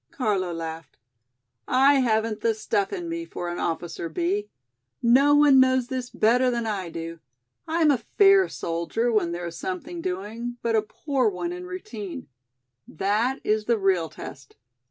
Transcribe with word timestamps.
Carlo 0.09 0.51
laughed. 0.51 0.97
"I 1.67 1.99
haven't 1.99 2.41
the 2.41 2.55
stuff 2.55 2.91
in 2.91 3.07
me 3.07 3.23
for 3.23 3.49
an 3.49 3.59
officer, 3.59 4.09
Bee. 4.09 4.49
No 5.03 5.35
one 5.35 5.59
knows 5.59 5.89
this 5.89 6.09
better 6.09 6.49
than 6.49 6.65
I 6.65 6.89
do. 6.89 7.19
I 7.67 7.83
am 7.83 7.91
a 7.91 7.99
fair 8.17 8.49
soldier 8.49 9.13
when 9.13 9.31
there 9.31 9.45
is 9.45 9.57
something 9.59 10.01
doing, 10.01 10.57
but 10.63 10.75
a 10.75 10.81
poor 10.81 11.29
one 11.29 11.53
in 11.53 11.67
routine. 11.67 12.27
That 12.87 13.41
is 13.43 13.65
the 13.65 13.77
real 13.77 14.09
test. 14.09 14.55